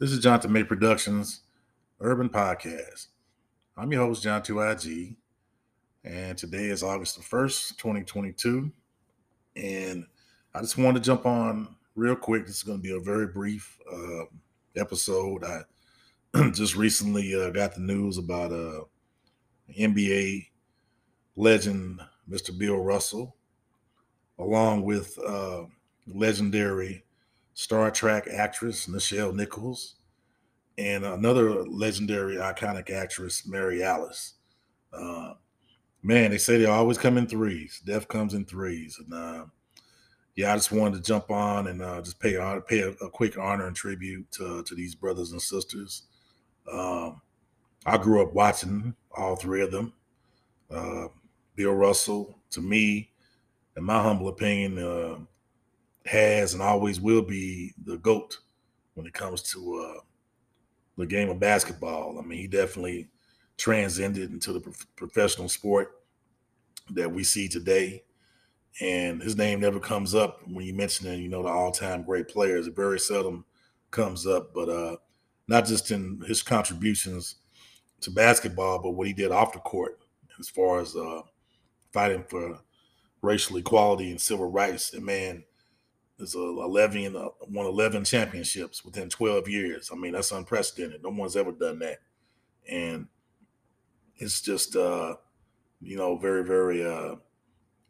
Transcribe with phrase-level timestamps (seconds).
[0.00, 1.42] This is Jonathan May Productions
[2.00, 3.06] Urban Podcast.
[3.76, 5.14] I'm your host, John 2IG,
[6.02, 8.72] and today is August the 1st, 2022.
[9.54, 10.04] And
[10.52, 12.44] I just wanted to jump on real quick.
[12.44, 14.24] This is going to be a very brief uh,
[14.74, 15.44] episode.
[15.44, 15.60] I
[16.50, 18.80] just recently uh, got the news about uh,
[19.78, 20.48] NBA
[21.36, 22.56] legend, Mr.
[22.58, 23.36] Bill Russell,
[24.40, 25.62] along with uh,
[26.08, 27.03] legendary
[27.54, 29.94] Star Trek actress Nichelle Nichols,
[30.76, 34.34] and another legendary, iconic actress, Mary Alice.
[34.92, 35.34] Uh,
[36.02, 37.80] man, they say they always come in threes.
[37.84, 39.44] Death comes in threes, and uh,
[40.36, 42.32] yeah, I just wanted to jump on and uh, just pay
[42.66, 46.04] pay a, a, quick honor and tribute to, to these brothers and sisters.
[46.70, 47.20] Um,
[47.86, 49.92] I grew up watching all three of them.
[50.70, 51.06] Uh,
[51.54, 53.10] Bill Russell, to me,
[53.76, 55.18] in my humble opinion, uh,
[56.04, 58.38] has and always will be the GOAT
[58.94, 60.00] when it comes to uh,
[60.96, 62.18] the game of basketball.
[62.18, 63.08] I mean, he definitely
[63.56, 66.00] transcended into the pro- professional sport
[66.90, 68.04] that we see today.
[68.80, 72.02] And his name never comes up when you mention it, you know, the all time
[72.02, 72.66] great players.
[72.66, 73.44] It very seldom
[73.90, 74.96] comes up, but uh,
[75.46, 77.36] not just in his contributions
[78.00, 80.00] to basketball, but what he did off the court
[80.40, 81.22] as far as uh,
[81.92, 82.58] fighting for
[83.22, 84.92] racial equality and civil rights.
[84.92, 85.44] And man,
[86.34, 89.90] a 11 uh, won 11 championships within 12 years.
[89.92, 91.02] I mean, that's unprecedented.
[91.02, 91.98] No one's ever done that,
[92.68, 93.06] and
[94.16, 95.16] it's just uh,
[95.82, 97.16] you know very very uh,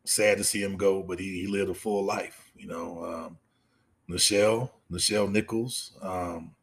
[0.04, 1.02] sad to see him go.
[1.02, 2.50] But he, he lived a full life.
[2.56, 3.38] You know, um,
[4.10, 6.54] Nichelle Nichelle Nichols, um,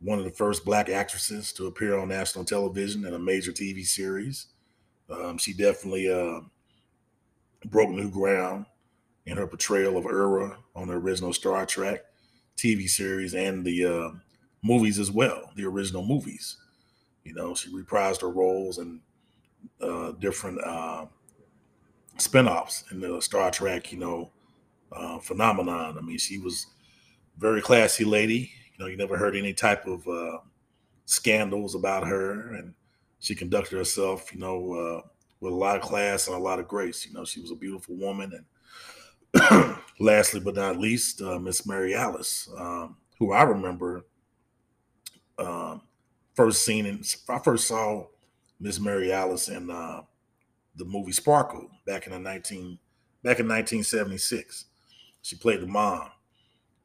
[0.00, 3.84] one of the first black actresses to appear on national television in a major TV
[3.84, 4.46] series.
[5.10, 6.40] Um, she definitely uh,
[7.66, 8.66] broke new ground
[9.26, 12.04] in her portrayal of Uhura on the original Star Trek
[12.56, 14.10] TV series and the uh,
[14.62, 16.56] movies as well, the original movies.
[17.24, 19.00] You know, she reprised her roles in
[19.80, 21.06] uh, different uh,
[22.18, 24.30] spinoffs in the Star Trek, you know,
[24.92, 25.98] uh, phenomenon.
[25.98, 26.68] I mean, she was
[27.38, 28.50] very classy lady.
[28.72, 30.38] You know, you never heard any type of uh,
[31.06, 32.74] scandals about her, and
[33.18, 35.08] she conducted herself, you know, uh,
[35.40, 37.04] with a lot of class and a lot of grace.
[37.06, 38.44] You know, she was a beautiful woman, and
[40.00, 44.04] lastly but not least, uh, Miss Mary Alice, um, who I remember
[45.38, 45.82] um,
[46.34, 48.06] first seen in, I first saw
[48.60, 50.02] Miss Mary Alice in uh,
[50.76, 52.78] the movie Sparkle back in the 19
[53.22, 54.66] back in 1976.
[55.22, 56.08] She played the mom,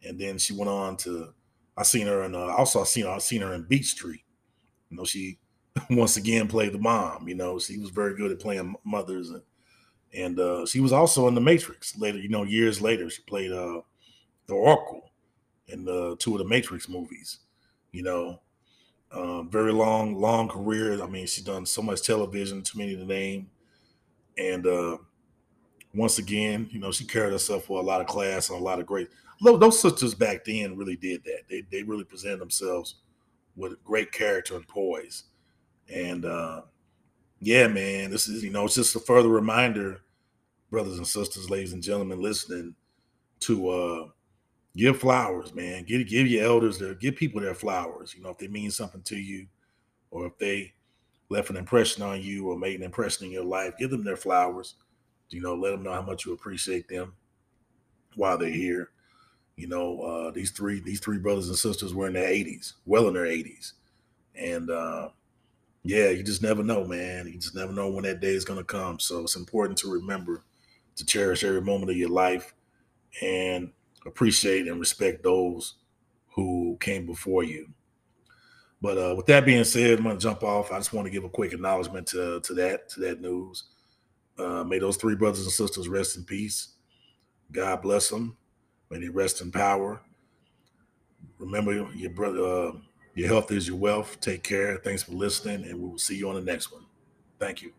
[0.03, 1.33] and then she went on to.
[1.78, 2.35] I seen her in.
[2.35, 3.12] Uh, also, I seen her.
[3.12, 4.23] I seen her in Beat Street.
[4.89, 5.38] You know, she
[5.91, 7.28] once again played the mom.
[7.28, 9.41] You know, she was very good at playing mothers and
[10.13, 12.17] and uh, she was also in the Matrix later.
[12.17, 13.81] You know, years later, she played uh,
[14.47, 15.11] the Oracle
[15.67, 17.39] in the two of the Matrix movies.
[17.91, 18.41] You know,
[19.11, 21.01] uh, very long, long career.
[21.01, 23.50] I mean, she's done so much television, too many to name.
[24.38, 24.97] And uh,
[25.94, 28.79] once again, you know, she carried herself with a lot of class and a lot
[28.79, 29.09] of great.
[29.41, 31.41] Those sisters back then really did that.
[31.50, 32.95] They they really presented themselves
[33.55, 35.23] with great character and poise.
[35.94, 36.61] And uh,
[37.41, 40.02] yeah, man, this is you know it's just a further reminder,
[40.69, 42.75] brothers and sisters, ladies and gentlemen, listening
[43.41, 44.07] to uh
[44.78, 45.84] give flowers, man.
[45.84, 48.13] Give give your elders their give people their flowers.
[48.16, 49.47] You know, if they mean something to you,
[50.12, 50.72] or if they
[51.30, 54.18] left an impression on you or made an impression in your life, give them their
[54.18, 54.75] flowers.
[55.30, 57.13] You know, let them know how much you appreciate them
[58.16, 58.91] while they're here.
[59.56, 63.07] You know, uh, these three these three brothers and sisters were in their 80s, well
[63.07, 63.74] in their 80s,
[64.35, 65.09] and uh,
[65.84, 67.28] yeah, you just never know, man.
[67.28, 69.00] You just never know when that day is going to come.
[69.00, 70.44] So it's important to remember
[70.96, 72.53] to cherish every moment of your life
[73.22, 73.72] and
[74.06, 75.75] appreciate and respect those
[76.30, 77.69] who came before you.
[78.81, 80.72] But uh, with that being said, I'm going to jump off.
[80.72, 83.66] I just want to give a quick acknowledgement to, to that to that news.
[84.40, 86.69] Uh, may those three brothers and sisters rest in peace.
[87.52, 88.38] God bless them.
[88.90, 90.02] May they rest in power.
[91.38, 92.44] Remember your brother.
[92.44, 92.72] Uh,
[93.13, 94.19] your health is your wealth.
[94.19, 94.78] Take care.
[94.78, 96.86] Thanks for listening, and we will see you on the next one.
[97.40, 97.74] Thank you.